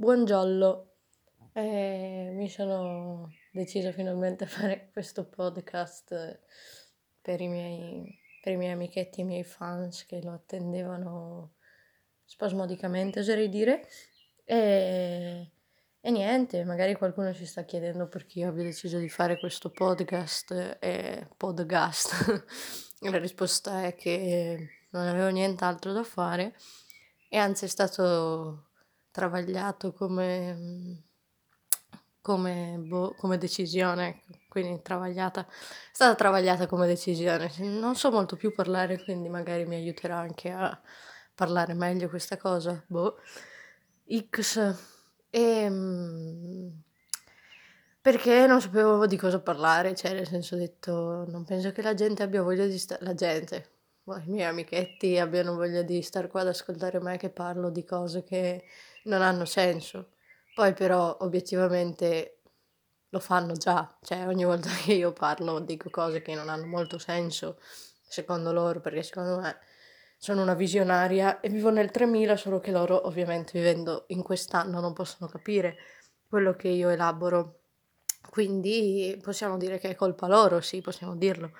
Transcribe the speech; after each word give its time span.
Buongiorno, 0.00 0.92
eh, 1.52 2.30
mi 2.32 2.48
sono 2.48 3.34
decisa 3.52 3.92
finalmente 3.92 4.44
a 4.44 4.46
fare 4.46 4.88
questo 4.94 5.26
podcast 5.28 6.40
per 7.20 7.42
i 7.42 7.48
miei, 7.48 8.18
per 8.42 8.54
i 8.54 8.56
miei 8.56 8.72
amichetti, 8.72 9.20
i 9.20 9.24
miei 9.24 9.44
fans 9.44 10.06
che 10.06 10.22
lo 10.22 10.32
attendevano 10.32 11.56
spasmodicamente, 12.24 13.20
oserei 13.20 13.50
dire. 13.50 13.86
E, 14.42 15.50
e 16.00 16.10
niente, 16.10 16.64
magari 16.64 16.94
qualcuno 16.94 17.34
si 17.34 17.44
sta 17.44 17.64
chiedendo 17.64 18.08
perché 18.08 18.38
io 18.38 18.48
abbia 18.48 18.64
deciso 18.64 18.96
di 18.96 19.10
fare 19.10 19.38
questo 19.38 19.68
podcast 19.68 20.78
e 20.80 21.28
podcast. 21.36 22.46
La 23.04 23.18
risposta 23.18 23.84
è 23.84 23.94
che 23.94 24.86
non 24.92 25.06
avevo 25.06 25.28
nient'altro 25.28 25.92
da 25.92 26.04
fare 26.04 26.54
e 27.28 27.36
anzi 27.36 27.66
è 27.66 27.68
stato 27.68 28.69
travagliato 29.10 29.92
come, 29.92 31.04
come, 32.20 32.76
boh, 32.78 33.14
come 33.16 33.38
decisione, 33.38 34.22
quindi 34.48 34.80
travagliata, 34.82 35.46
è 35.46 35.52
stata 35.92 36.14
travagliata 36.14 36.66
come 36.66 36.86
decisione. 36.86 37.50
Non 37.58 37.96
so 37.96 38.10
molto 38.10 38.36
più 38.36 38.52
parlare, 38.54 39.02
quindi 39.02 39.28
magari 39.28 39.64
mi 39.66 39.76
aiuterà 39.76 40.18
anche 40.18 40.50
a 40.50 40.80
parlare 41.34 41.74
meglio 41.74 42.08
questa 42.08 42.36
cosa. 42.36 42.82
Boh. 42.86 43.16
X. 44.28 44.74
E, 45.30 45.40
ehm, 45.40 46.82
perché 48.00 48.46
non 48.46 48.60
sapevo 48.60 49.06
di 49.06 49.16
cosa 49.16 49.40
parlare, 49.40 49.94
cioè 49.94 50.14
nel 50.14 50.26
senso 50.26 50.54
ho 50.54 50.58
detto 50.58 51.24
non 51.28 51.44
penso 51.44 51.70
che 51.70 51.82
la 51.82 51.94
gente 51.94 52.22
abbia 52.22 52.42
voglia 52.42 52.66
di 52.66 52.78
stare, 52.78 53.04
la 53.04 53.14
gente, 53.14 53.70
i 54.04 54.30
miei 54.30 54.48
amichetti 54.48 55.18
abbiano 55.18 55.54
voglia 55.54 55.82
di 55.82 56.02
stare 56.02 56.28
qua 56.28 56.40
ad 56.40 56.48
ascoltare 56.48 57.00
me 57.00 57.18
che 57.18 57.30
parlo 57.30 57.70
di 57.70 57.84
cose 57.84 58.24
che 58.24 58.64
non 59.04 59.22
hanno 59.22 59.44
senso. 59.44 60.12
Poi 60.54 60.72
però 60.74 61.16
obiettivamente 61.20 62.40
lo 63.10 63.20
fanno 63.20 63.54
già, 63.54 63.96
cioè 64.02 64.26
ogni 64.26 64.44
volta 64.44 64.68
che 64.84 64.94
io 64.94 65.12
parlo 65.12 65.58
dico 65.60 65.90
cose 65.90 66.22
che 66.22 66.34
non 66.34 66.48
hanno 66.48 66.66
molto 66.66 66.98
senso 66.98 67.58
secondo 68.08 68.52
loro, 68.52 68.80
perché 68.80 69.02
secondo 69.02 69.38
me 69.40 69.58
sono 70.16 70.42
una 70.42 70.54
visionaria 70.54 71.40
e 71.40 71.48
vivo 71.48 71.70
nel 71.70 71.90
3000, 71.90 72.36
solo 72.36 72.60
che 72.60 72.70
loro 72.72 73.06
ovviamente 73.06 73.52
vivendo 73.58 74.04
in 74.08 74.22
quest'anno 74.22 74.80
non 74.80 74.92
possono 74.92 75.30
capire 75.30 75.76
quello 76.28 76.54
che 76.54 76.68
io 76.68 76.88
elaboro. 76.90 77.60
Quindi 78.28 79.18
possiamo 79.22 79.56
dire 79.56 79.78
che 79.78 79.90
è 79.90 79.94
colpa 79.94 80.26
loro, 80.26 80.60
sì, 80.60 80.80
possiamo 80.80 81.16
dirlo. 81.16 81.52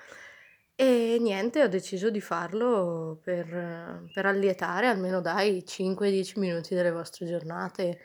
E 0.75 1.17
niente, 1.19 1.61
ho 1.63 1.67
deciso 1.67 2.09
di 2.09 2.21
farlo 2.21 3.19
per, 3.23 4.07
per 4.13 4.25
allietare 4.25 4.87
almeno 4.87 5.21
dai 5.21 5.63
5-10 5.65 6.39
minuti 6.39 6.73
delle 6.73 6.91
vostre 6.91 7.25
giornate, 7.27 7.99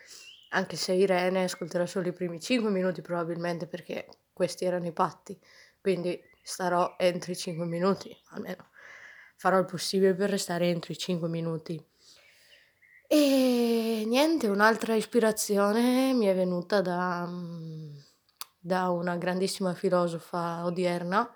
anche 0.51 0.77
se 0.77 0.93
Irene 0.93 1.45
ascolterà 1.45 1.87
solo 1.87 2.09
i 2.09 2.13
primi 2.13 2.41
5 2.41 2.71
minuti 2.71 3.01
probabilmente 3.03 3.67
perché 3.67 4.07
questi 4.33 4.65
erano 4.65 4.87
i 4.87 4.93
patti, 4.93 5.39
quindi 5.81 6.21
starò 6.43 6.97
entro 6.99 7.33
i 7.33 7.37
5 7.37 7.65
minuti, 7.65 8.15
almeno 8.31 8.69
farò 9.37 9.59
il 9.59 9.65
possibile 9.65 10.15
per 10.15 10.31
restare 10.31 10.67
entro 10.69 10.93
i 10.93 10.99
5 10.99 11.29
minuti. 11.29 11.83
E 13.09 14.03
niente, 14.07 14.49
un'altra 14.49 14.95
ispirazione 14.95 16.13
mi 16.13 16.27
è 16.27 16.35
venuta 16.35 16.81
da, 16.81 17.29
da 18.59 18.91
una 18.91 19.17
grandissima 19.17 19.75
filosofa 19.75 20.65
odierna 20.65 21.31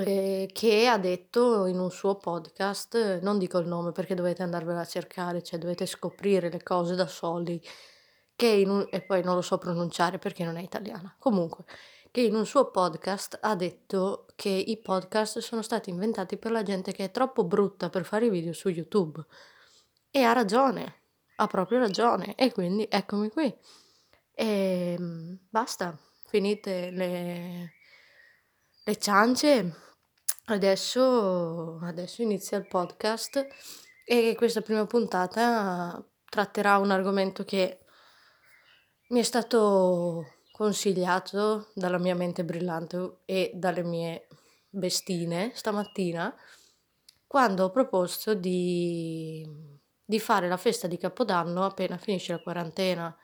eh, 0.00 0.48
che 0.52 0.86
ha 0.86 0.98
detto 0.98 1.66
in 1.66 1.78
un 1.78 1.90
suo 1.90 2.16
podcast, 2.16 3.20
non 3.20 3.38
dico 3.38 3.58
il 3.58 3.66
nome 3.66 3.92
perché 3.92 4.14
dovete 4.14 4.42
andarvela 4.42 4.80
a 4.80 4.86
cercare, 4.86 5.42
cioè 5.42 5.58
dovete 5.58 5.86
scoprire 5.86 6.50
le 6.50 6.62
cose 6.62 6.94
da 6.94 7.06
soli, 7.06 7.60
che 8.34 8.62
un, 8.66 8.86
e 8.90 9.00
poi 9.02 9.22
non 9.22 9.34
lo 9.34 9.42
so 9.42 9.58
pronunciare 9.58 10.18
perché 10.18 10.44
non 10.44 10.56
è 10.56 10.62
italiana. 10.62 11.14
Comunque, 11.18 11.64
che 12.10 12.20
in 12.20 12.34
un 12.34 12.46
suo 12.46 12.70
podcast 12.70 13.38
ha 13.42 13.54
detto 13.54 14.26
che 14.36 14.48
i 14.48 14.78
podcast 14.78 15.38
sono 15.40 15.62
stati 15.62 15.90
inventati 15.90 16.36
per 16.36 16.50
la 16.50 16.62
gente 16.62 16.92
che 16.92 17.04
è 17.04 17.10
troppo 17.10 17.44
brutta 17.44 17.90
per 17.90 18.04
fare 18.04 18.26
i 18.26 18.30
video 18.30 18.52
su 18.52 18.68
YouTube. 18.68 19.22
E 20.10 20.22
ha 20.22 20.32
ragione, 20.32 20.94
ha 21.36 21.46
proprio 21.46 21.78
ragione. 21.78 22.34
E 22.34 22.52
quindi 22.52 22.86
eccomi 22.90 23.28
qui. 23.30 23.54
E 24.32 24.94
ehm, 24.98 25.38
basta, 25.48 25.98
finite 26.26 26.90
le, 26.90 27.72
le 28.84 28.96
ciance. 28.98 29.85
Adesso, 30.48 31.80
adesso 31.82 32.22
inizia 32.22 32.56
il 32.56 32.68
podcast 32.68 33.48
e 34.04 34.34
questa 34.36 34.60
prima 34.60 34.86
puntata 34.86 36.00
tratterà 36.24 36.76
un 36.76 36.92
argomento 36.92 37.44
che 37.44 37.80
mi 39.08 39.18
è 39.18 39.22
stato 39.24 40.24
consigliato 40.52 41.72
dalla 41.74 41.98
mia 41.98 42.14
mente 42.14 42.44
brillante 42.44 43.22
e 43.24 43.50
dalle 43.54 43.82
mie 43.82 44.28
bestine 44.70 45.50
stamattina 45.52 46.32
quando 47.26 47.64
ho 47.64 47.70
proposto 47.70 48.34
di, 48.34 49.44
di 50.04 50.20
fare 50.20 50.46
la 50.46 50.56
festa 50.56 50.86
di 50.86 50.96
Capodanno 50.96 51.64
appena 51.64 51.98
finisce 51.98 52.30
la 52.30 52.40
quarantena 52.40 53.16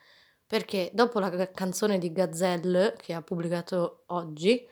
perché 0.44 0.90
dopo 0.92 1.20
la 1.20 1.52
canzone 1.52 1.98
di 1.98 2.10
Gazelle 2.10 2.96
che 2.98 3.12
ha 3.14 3.22
pubblicato 3.22 4.02
oggi 4.08 4.68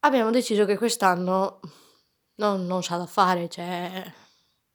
abbiamo 0.00 0.30
deciso 0.30 0.64
che 0.64 0.76
quest'anno 0.76 1.60
non, 2.36 2.66
non 2.66 2.82
sa 2.82 2.96
da 2.96 3.06
fare, 3.06 3.48
cioè 3.48 4.12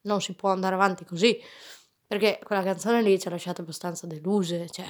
non 0.02 0.20
si 0.20 0.34
può 0.34 0.50
andare 0.50 0.74
avanti 0.74 1.04
così, 1.04 1.38
perché 2.06 2.38
quella 2.42 2.62
canzone 2.62 3.02
lì 3.02 3.18
ci 3.18 3.28
ha 3.28 3.30
lasciato 3.30 3.62
abbastanza 3.62 4.06
deluse, 4.06 4.68
cioè 4.68 4.86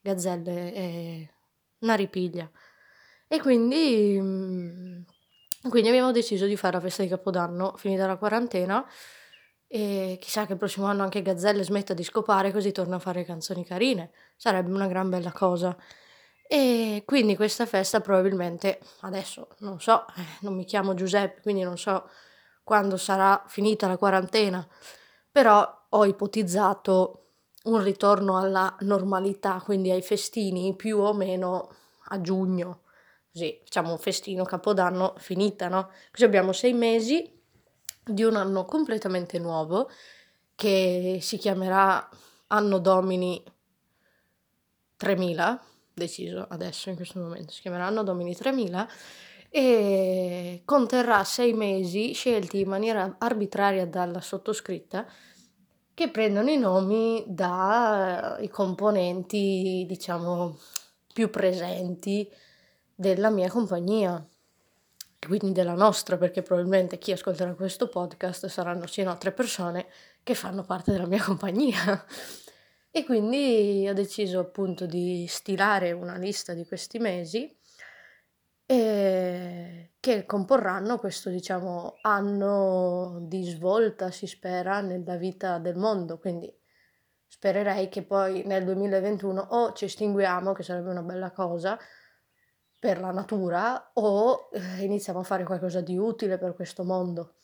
Gazzelle 0.00 0.72
è 0.72 1.28
una 1.80 1.94
ripiglia. 1.94 2.50
E 3.26 3.40
quindi, 3.40 4.18
mm, 4.20 5.02
quindi 5.68 5.88
abbiamo 5.88 6.12
deciso 6.12 6.46
di 6.46 6.56
fare 6.56 6.74
la 6.74 6.80
festa 6.80 7.02
di 7.02 7.08
Capodanno 7.08 7.74
finita 7.76 8.06
la 8.06 8.16
quarantena 8.16 8.86
e 9.66 10.18
chissà 10.20 10.46
che 10.46 10.52
il 10.52 10.58
prossimo 10.58 10.86
anno 10.86 11.02
anche 11.02 11.22
Gazzelle 11.22 11.64
smetta 11.64 11.94
di 11.94 12.04
scopare 12.04 12.52
così 12.52 12.70
torna 12.70 12.96
a 12.96 12.98
fare 12.98 13.24
canzoni 13.24 13.64
carine. 13.64 14.12
Sarebbe 14.36 14.70
una 14.70 14.86
gran 14.86 15.08
bella 15.08 15.32
cosa. 15.32 15.76
E 16.46 17.02
quindi 17.06 17.36
questa 17.36 17.66
festa 17.66 18.00
probabilmente, 18.00 18.78
adesso 19.00 19.48
non 19.60 19.80
so, 19.80 20.06
eh, 20.16 20.24
non 20.40 20.54
mi 20.54 20.64
chiamo 20.64 20.94
Giuseppe, 20.94 21.40
quindi 21.40 21.62
non 21.62 21.78
so 21.78 22.08
quando 22.62 22.96
sarà 22.96 23.42
finita 23.46 23.86
la 23.88 23.96
quarantena, 23.96 24.66
però 25.30 25.86
ho 25.88 26.04
ipotizzato 26.04 27.20
un 27.64 27.82
ritorno 27.82 28.38
alla 28.38 28.74
normalità, 28.80 29.60
quindi 29.64 29.90
ai 29.90 30.02
festini 30.02 30.74
più 30.76 30.98
o 30.98 31.14
meno 31.14 31.74
a 32.08 32.20
giugno. 32.20 32.82
Così 33.32 33.60
facciamo 33.64 33.92
un 33.92 33.98
festino 33.98 34.44
capodanno 34.44 35.14
finita, 35.18 35.68
no? 35.68 35.90
Così 36.10 36.24
abbiamo 36.24 36.52
sei 36.52 36.72
mesi 36.74 37.30
di 38.04 38.22
un 38.22 38.36
anno 38.36 38.64
completamente 38.64 39.38
nuovo 39.38 39.90
che 40.54 41.18
si 41.20 41.38
chiamerà 41.38 42.08
Anno 42.48 42.78
Domini 42.78 43.42
3000 44.96 45.60
deciso 45.94 46.46
adesso 46.48 46.90
in 46.90 46.96
questo 46.96 47.20
momento, 47.20 47.52
si 47.52 47.60
chiameranno 47.62 48.02
Domini 48.02 48.34
3000 48.34 48.88
e 49.48 50.62
conterrà 50.64 51.22
sei 51.22 51.52
mesi 51.52 52.12
scelti 52.12 52.60
in 52.60 52.68
maniera 52.68 53.14
arbitraria 53.18 53.86
dalla 53.86 54.20
sottoscritta 54.20 55.06
che 55.94 56.10
prendono 56.10 56.50
i 56.50 56.58
nomi 56.58 57.22
dai 57.28 58.48
componenti, 58.48 59.84
diciamo, 59.86 60.58
più 61.12 61.30
presenti 61.30 62.28
della 62.92 63.30
mia 63.30 63.48
compagnia, 63.48 64.26
quindi 65.24 65.52
della 65.52 65.74
nostra, 65.74 66.16
perché 66.16 66.42
probabilmente 66.42 66.98
chi 66.98 67.12
ascolterà 67.12 67.54
questo 67.54 67.88
podcast 67.88 68.46
saranno 68.46 68.88
sì 68.88 69.04
no 69.04 69.16
tre 69.18 69.30
persone 69.30 69.86
che 70.24 70.34
fanno 70.34 70.64
parte 70.64 70.90
della 70.90 71.06
mia 71.06 71.22
compagnia. 71.22 72.04
E 72.96 73.04
quindi 73.04 73.88
ho 73.88 73.92
deciso 73.92 74.38
appunto 74.38 74.86
di 74.86 75.26
stilare 75.28 75.90
una 75.90 76.16
lista 76.16 76.54
di 76.54 76.64
questi 76.64 77.00
mesi 77.00 77.52
eh, 78.66 79.94
che 79.98 80.24
comporranno 80.24 81.00
questo 81.00 81.28
diciamo 81.28 81.96
anno 82.02 83.18
di 83.22 83.42
svolta 83.42 84.12
si 84.12 84.28
spera 84.28 84.80
nella 84.80 85.16
vita 85.16 85.58
del 85.58 85.74
mondo. 85.74 86.20
Quindi 86.20 86.56
spererei 87.26 87.88
che 87.88 88.04
poi 88.04 88.44
nel 88.46 88.62
2021 88.62 89.40
o 89.40 89.72
ci 89.72 89.86
estinguiamo 89.86 90.52
che 90.52 90.62
sarebbe 90.62 90.90
una 90.90 91.02
bella 91.02 91.32
cosa 91.32 91.76
per 92.78 93.00
la 93.00 93.10
natura 93.10 93.90
o 93.94 94.50
eh, 94.52 94.84
iniziamo 94.84 95.18
a 95.18 95.24
fare 95.24 95.42
qualcosa 95.42 95.80
di 95.80 95.98
utile 95.98 96.38
per 96.38 96.54
questo 96.54 96.84
mondo. 96.84 97.38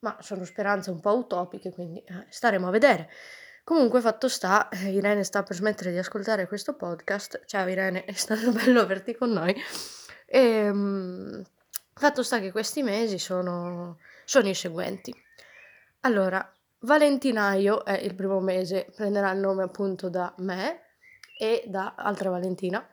Ma 0.00 0.18
sono 0.20 0.44
speranze 0.44 0.90
un 0.90 1.00
po' 1.00 1.16
utopiche 1.16 1.72
quindi 1.72 2.00
eh, 2.00 2.26
staremo 2.28 2.68
a 2.68 2.70
vedere 2.70 3.08
Comunque, 3.66 4.00
fatto 4.00 4.28
sta, 4.28 4.68
eh, 4.68 4.92
Irene 4.92 5.24
sta 5.24 5.42
per 5.42 5.56
smettere 5.56 5.90
di 5.90 5.98
ascoltare 5.98 6.46
questo 6.46 6.76
podcast. 6.76 7.44
Ciao 7.46 7.66
Irene, 7.66 8.04
è 8.06 8.12
stato 8.12 8.52
bello 8.52 8.80
averti 8.80 9.16
con 9.16 9.32
noi. 9.32 9.52
E, 10.24 10.68
um, 10.68 11.42
fatto 11.92 12.22
sta 12.22 12.38
che 12.38 12.52
questi 12.52 12.84
mesi 12.84 13.18
sono, 13.18 13.98
sono 14.24 14.48
i 14.48 14.54
seguenti. 14.54 15.12
Allora, 16.02 16.48
Valentinaio 16.82 17.84
è 17.84 17.98
il 17.98 18.14
primo 18.14 18.38
mese, 18.38 18.86
prenderà 18.94 19.32
il 19.32 19.40
nome 19.40 19.64
appunto 19.64 20.08
da 20.08 20.32
me 20.38 20.82
e 21.36 21.64
da 21.66 21.96
altra 21.96 22.30
Valentina 22.30 22.88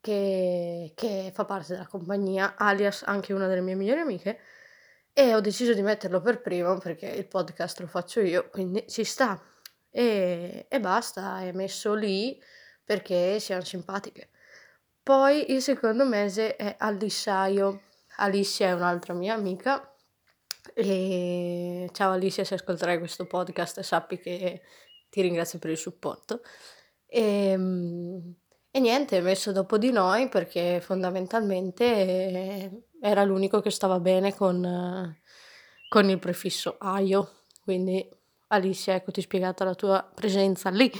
che, 0.00 0.90
che 0.96 1.30
fa 1.32 1.44
parte 1.44 1.74
della 1.74 1.86
compagnia, 1.86 2.56
alias 2.56 3.04
anche 3.06 3.32
una 3.32 3.46
delle 3.46 3.60
mie 3.60 3.76
migliori 3.76 4.00
amiche. 4.00 4.40
E 5.12 5.36
ho 5.36 5.40
deciso 5.40 5.72
di 5.72 5.82
metterlo 5.82 6.20
per 6.20 6.40
primo 6.40 6.78
perché 6.78 7.06
il 7.06 7.28
podcast 7.28 7.78
lo 7.78 7.86
faccio 7.86 8.18
io, 8.18 8.48
quindi 8.50 8.84
ci 8.88 9.04
sta. 9.04 9.40
E, 9.90 10.66
e 10.68 10.80
basta, 10.80 11.42
è 11.42 11.52
messo 11.52 11.94
lì 11.94 12.40
perché 12.84 13.40
siamo 13.40 13.64
simpatiche. 13.64 14.30
Poi 15.02 15.52
il 15.52 15.62
secondo 15.62 16.04
mese 16.04 16.56
è 16.56 16.76
Alissaio. 16.78 17.82
Alicia 18.16 18.66
è 18.66 18.72
un'altra 18.72 19.14
mia 19.14 19.34
amica. 19.34 19.94
E 20.74 21.88
ciao 21.92 22.12
Alicia, 22.12 22.44
se 22.44 22.54
ascolterai 22.54 22.98
questo 22.98 23.26
podcast 23.26 23.80
sappi 23.80 24.18
che 24.18 24.62
ti 25.08 25.22
ringrazio 25.22 25.58
per 25.58 25.70
il 25.70 25.76
supporto. 25.76 26.42
E, 27.06 27.50
ehm, 27.50 28.34
e 28.70 28.78
niente, 28.78 29.20
messo 29.20 29.50
dopo 29.50 29.78
di 29.78 29.90
noi 29.90 30.28
perché 30.28 30.80
fondamentalmente 30.80 32.84
era 33.00 33.24
l'unico 33.24 33.60
che 33.60 33.70
stava 33.70 33.98
bene 33.98 34.34
con, 34.34 35.18
con 35.88 36.08
il 36.08 36.18
prefisso 36.20 36.76
aio. 36.78 37.38
Quindi 37.62 38.08
Alicia, 38.52 38.94
ecco 38.94 39.12
ti 39.12 39.20
spiegata 39.20 39.64
la 39.64 39.74
tua 39.74 40.02
presenza 40.12 40.70
lì. 40.70 40.90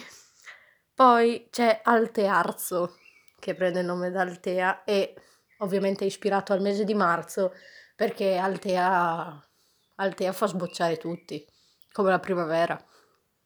Poi 0.95 1.49
c'è 1.51 1.81
Altearzo, 1.83 2.97
che 3.39 3.55
prende 3.55 3.81
il 3.81 3.87
nome 3.87 4.11
da 4.11 4.21
Altea 4.21 4.85
e 4.85 5.15
ovviamente 5.59 6.05
è 6.05 6.07
ispirato 6.07 6.53
al 6.53 6.61
mese 6.61 6.85
di 6.85 6.95
marzo 6.95 7.53
perché 7.97 8.37
Altea, 8.37 9.49
Altea 9.97 10.33
fa 10.33 10.47
sbocciare 10.47 10.97
tutti, 10.97 11.45
come 11.91 12.11
la 12.11 12.21
primavera. 12.21 12.83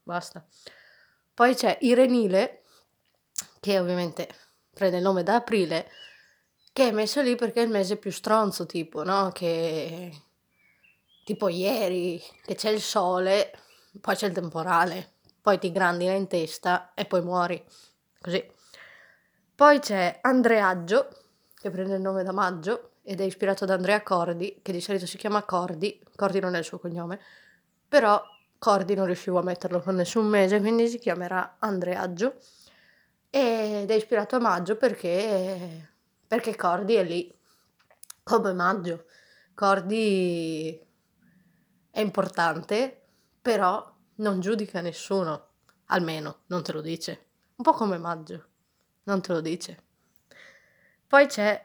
Basta. 0.03 0.47
Poi 1.33 1.55
c'è 1.55 1.79
Irenile, 1.81 2.63
che 3.61 3.79
ovviamente 3.81 4.29
prende 4.75 4.99
il 4.99 5.03
nome 5.03 5.23
da 5.23 5.37
aprile, 5.37 5.91
che 6.75 6.89
è 6.89 6.93
messo 6.93 7.23
lì 7.23 7.37
perché 7.37 7.63
è 7.63 7.65
il 7.65 7.71
mese 7.71 7.97
più 7.97 8.11
stronzo, 8.11 8.67
tipo, 8.67 9.03
no? 9.03 9.31
Che 9.33 10.13
tipo 11.25 11.49
ieri, 11.49 12.23
che 12.45 12.55
c'è 12.55 12.69
il 12.69 12.83
sole, 12.83 13.51
poi 14.01 14.17
c'è 14.17 14.27
il 14.27 14.33
temporale, 14.33 15.13
poi 15.41 15.59
ti 15.59 15.71
grandina 15.73 16.13
in 16.13 16.27
testa 16.27 16.93
e 16.95 17.05
poi 17.05 17.23
muori. 17.23 17.63
Così. 18.21 18.51
Poi 19.55 19.79
c'è 19.79 20.19
Andreaggio, 20.23 21.09
che 21.55 21.71
prende 21.71 21.95
il 21.95 22.01
nome 22.01 22.23
da 22.23 22.33
Maggio 22.33 22.93
ed 23.03 23.21
è 23.21 23.25
ispirato 23.25 23.65
da 23.65 23.75
Andrea 23.75 24.03
Cordi, 24.03 24.61
che 24.63 24.73
di 24.73 24.81
solito 24.81 25.07
si 25.07 25.17
chiama 25.17 25.43
Cordi, 25.43 26.03
Cordi 26.17 26.41
non 26.41 26.55
è 26.55 26.59
il 26.59 26.65
suo 26.65 26.79
cognome, 26.79 27.21
però 27.87 28.23
Cordi 28.59 28.95
non 28.95 29.07
riuscivo 29.07 29.39
a 29.39 29.43
metterlo 29.43 29.81
con 29.81 29.95
nessun 29.95 30.27
mese, 30.27 30.59
quindi 30.61 30.89
si 30.89 30.99
chiamerà 30.99 31.57
Andreaggio 31.59 32.35
ed 33.29 33.91
è 33.91 33.95
ispirato 33.95 34.37
a 34.37 34.41
maggio 34.41 34.77
perché, 34.77 35.91
perché 36.27 36.57
Cordy 36.57 36.95
è 36.95 37.05
lì, 37.05 37.37
come 38.23 38.53
maggio. 38.53 39.05
Cordy 39.55 40.81
è 41.91 42.01
importante, 42.01 43.04
però 43.45 43.95
non 44.17 44.41
giudica 44.41 44.81
nessuno, 44.81 45.49
almeno 45.89 46.45
non 46.47 46.63
te 46.63 46.73
lo 46.73 46.81
dice. 46.81 47.27
Un 47.57 47.63
po' 47.63 47.73
come 47.73 47.99
maggio, 47.99 48.47
non 49.03 49.21
te 49.21 49.35
lo 49.35 49.43
dice. 49.43 49.83
Poi 51.07 51.27
c'è 51.27 51.63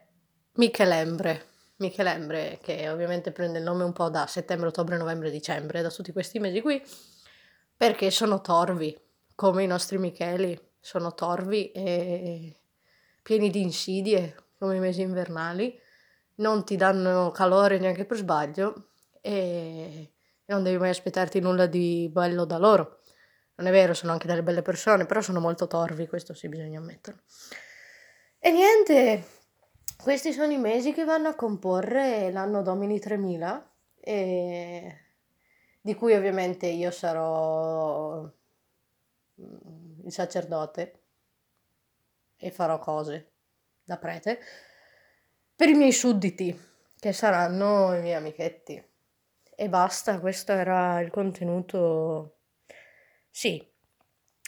Michelembre, 0.56 1.48
Michelembre 1.78 2.60
che 2.62 2.90
ovviamente 2.90 3.32
prende 3.32 3.60
il 3.60 3.64
nome 3.64 3.86
un 3.86 3.94
po' 3.94 4.10
da 4.10 4.28
settembre, 4.28 4.68
ottobre, 4.68 4.98
novembre, 4.98 5.32
dicembre, 5.32 5.82
da 5.82 5.90
tutti 5.90 6.12
questi 6.12 6.38
mesi 6.40 6.60
qui, 6.60 6.84
perché 7.78 8.12
sono 8.12 8.42
torvi, 8.42 8.94
come 9.34 9.64
i 9.64 9.68
nostri 9.68 9.98
Micheli 9.98 10.60
sono 10.82 11.14
torvi 11.14 11.72
e 11.72 12.60
pieni 13.24 13.50
di 13.50 13.62
insidie 13.62 14.48
come 14.58 14.76
i 14.76 14.80
mesi 14.82 15.00
invernali, 15.00 15.80
non 16.36 16.66
ti 16.66 16.76
danno 16.76 17.32
calore 17.32 17.80
neanche 17.80 18.04
per 18.04 18.18
sbaglio 18.18 18.90
e 19.22 20.16
non 20.50 20.64
devi 20.64 20.78
mai 20.78 20.90
aspettarti 20.90 21.40
nulla 21.40 21.68
di 21.68 22.10
bello 22.12 22.46
da 22.46 22.58
loro. 22.58 23.00
Non 23.56 23.68
è 23.68 23.72
vero, 23.72 23.94
sono 23.94 24.12
anche 24.12 24.28
delle 24.28 24.44
belle 24.44 24.62
persone, 24.62 25.06
però 25.06 25.22
sono 25.22 25.40
molto 25.40 25.68
torvi, 25.68 26.08
questo 26.08 26.34
sì 26.34 26.48
bisogna 26.48 26.80
ammetterlo. 26.80 27.22
E 28.40 28.52
niente, 28.52 29.26
questi 30.02 30.32
sono 30.32 30.52
i 30.52 30.58
mesi 30.58 30.94
che 30.94 31.04
vanno 31.04 31.28
a 31.28 31.36
comporre 31.36 32.32
l'anno 32.32 32.62
Domini 32.62 33.00
3000 33.00 33.72
e 34.00 34.98
di 35.82 35.94
cui 35.96 36.14
ovviamente 36.14 36.68
io 36.68 36.92
sarò 36.92 38.24
il 39.36 40.12
sacerdote 40.12 41.02
e 42.38 42.52
farò 42.52 42.80
cose 42.80 43.32
da 43.84 43.98
prete 43.98 44.40
per 45.56 45.68
i 45.68 45.74
miei 45.74 45.92
sudditi, 45.92 46.58
che 46.98 47.12
saranno 47.12 47.94
i 47.94 48.02
miei 48.02 48.16
amichetti. 48.16 48.89
E 49.62 49.68
basta, 49.68 50.22
questo 50.22 50.54
era 50.54 51.02
il 51.02 51.10
contenuto, 51.12 52.38
sì, 53.30 53.62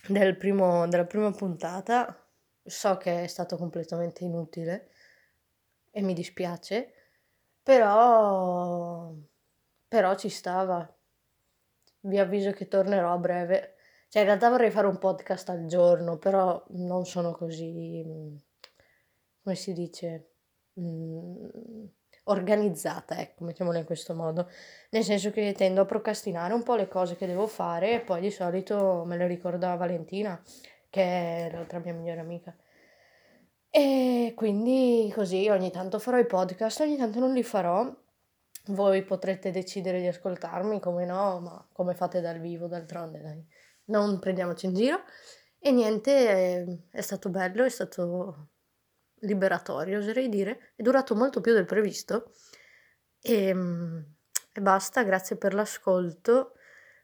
del 0.07 0.37
primo, 0.37 0.87
della 0.87 1.05
prima 1.05 1.31
puntata. 1.31 2.17
So 2.63 2.95
che 2.95 3.23
è 3.23 3.27
stato 3.27 3.57
completamente 3.57 4.23
inutile 4.23 4.91
e 5.91 6.01
mi 6.01 6.13
dispiace, 6.13 6.93
però, 7.61 9.13
però 9.85 10.15
ci 10.15 10.29
stava. 10.29 10.89
Vi 12.01 12.17
avviso 12.17 12.51
che 12.51 12.69
tornerò 12.69 13.11
a 13.11 13.17
breve 13.17 13.75
cioè, 14.07 14.21
in 14.21 14.27
realtà 14.27 14.49
vorrei 14.49 14.71
fare 14.71 14.87
un 14.87 14.97
podcast 14.97 15.49
al 15.49 15.65
giorno, 15.65 16.17
però 16.17 16.63
non 16.71 17.05
sono 17.05 17.31
così, 17.33 18.03
come 19.43 19.55
si 19.55 19.73
dice, 19.73 20.31
mm, 20.79 21.85
organizzata, 22.25 23.19
ecco, 23.19 23.43
mettiamola 23.43 23.79
in 23.79 23.85
questo 23.85 24.13
modo. 24.15 24.49
Nel 24.91 25.03
senso 25.03 25.31
che 25.31 25.53
tendo 25.53 25.81
a 25.81 25.85
procrastinare 25.85 26.53
un 26.53 26.63
po' 26.63 26.75
le 26.75 26.87
cose 26.87 27.15
che 27.15 27.27
devo 27.27 27.47
fare 27.47 27.93
e 27.93 28.01
poi 28.01 28.21
di 28.21 28.31
solito 28.31 29.03
me 29.05 29.17
le 29.17 29.27
ricorda 29.27 29.75
Valentina, 29.75 30.41
che 30.89 31.01
è 31.01 31.49
l'altra 31.51 31.79
mia 31.79 31.93
migliore 31.93 32.19
amica. 32.19 32.55
E 33.69 34.33
quindi 34.35 35.11
così 35.15 35.47
ogni 35.49 35.71
tanto 35.71 35.97
farò 35.99 36.17
i 36.17 36.25
podcast, 36.25 36.81
ogni 36.81 36.97
tanto 36.97 37.19
non 37.19 37.33
li 37.33 37.43
farò. 37.43 37.89
Voi 38.67 39.03
potrete 39.03 39.51
decidere 39.51 39.99
di 40.01 40.07
ascoltarmi, 40.07 40.79
come 40.79 41.05
no, 41.05 41.39
ma 41.39 41.67
come 41.71 41.95
fate 41.95 42.21
dal 42.21 42.39
vivo, 42.39 42.67
d'altronde, 42.67 43.21
dai 43.21 43.45
non 43.85 44.19
prendiamoci 44.19 44.65
in 44.65 44.73
giro. 44.73 45.03
E 45.59 45.71
niente, 45.71 46.27
è, 46.27 46.65
è 46.91 47.01
stato 47.01 47.29
bello, 47.29 47.63
è 47.63 47.69
stato 47.69 48.49
liberatorio, 49.21 49.99
oserei 49.99 50.29
dire. 50.29 50.71
È 50.75 50.81
durato 50.81 51.15
molto 51.15 51.41
più 51.41 51.53
del 51.53 51.65
previsto. 51.65 52.33
E, 53.21 53.49
e 54.53 54.61
basta, 54.61 55.03
grazie 55.03 55.37
per 55.37 55.53
l'ascolto. 55.53 56.53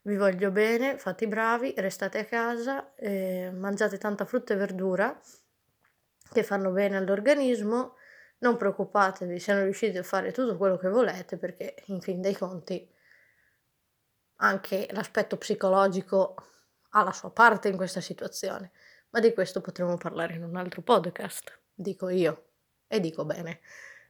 Vi 0.03 0.15
voglio 0.15 0.51
bene, 0.51 0.97
fate 0.97 1.25
i 1.25 1.27
bravi, 1.27 1.73
restate 1.77 2.19
a 2.19 2.25
casa, 2.25 2.93
eh, 2.95 3.51
mangiate 3.53 3.97
tanta 3.97 4.23
frutta 4.25 4.53
e 4.53 4.57
verdura 4.57 5.19
che 6.31 6.43
fanno 6.43 6.71
bene 6.71 6.97
all'organismo. 6.97 7.95
Non 8.39 8.55
preoccupatevi 8.55 9.39
se 9.39 9.53
non 9.53 9.63
riuscite 9.63 9.97
a 9.97 10.03
fare 10.03 10.31
tutto 10.31 10.55
quello 10.57 10.77
che 10.77 10.89
volete 10.89 11.37
perché 11.37 11.75
in 11.87 11.99
fin 11.99 12.21
dei 12.21 12.35
conti 12.35 12.89
anche 14.37 14.87
l'aspetto 14.91 15.37
psicologico 15.37 16.35
ha 16.91 17.03
la 17.03 17.11
sua 17.11 17.31
parte 17.31 17.67
in 17.67 17.75
questa 17.75 18.01
situazione, 18.01 18.71
ma 19.09 19.19
di 19.19 19.33
questo 19.33 19.61
potremo 19.61 19.97
parlare 19.97 20.35
in 20.35 20.43
un 20.43 20.55
altro 20.55 20.81
podcast, 20.81 21.59
dico 21.77 22.09
io, 22.09 22.45
e 22.87 22.99
dico 22.99 23.23
bene. 23.23 23.61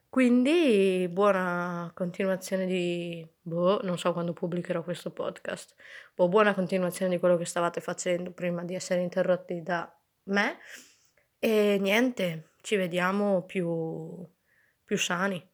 Quindi 0.10 1.08
buona 1.12 1.92
continuazione 1.94 2.66
di... 2.66 3.28
Boh, 3.42 3.82
non 3.84 3.98
so 3.98 4.14
quando 4.14 4.34
pubblicherò 4.34 4.82
questo 4.82 5.12
podcast. 5.12 5.76
Boh, 6.16 6.30
buona 6.30 6.54
continuazione 6.54 7.12
di 7.12 7.20
quello 7.20 7.36
che 7.38 7.46
stavate 7.46 7.82
facendo 7.82 8.32
prima 8.32 8.64
di 8.64 8.74
essere 8.74 9.02
interrotti 9.02 9.62
da 9.62 9.94
me. 10.24 10.60
E 11.40 11.78
niente, 11.80 12.52
ci 12.62 12.78
vediamo 12.78 13.44
più, 13.44 14.26
più 14.84 14.98
sani. 14.98 15.46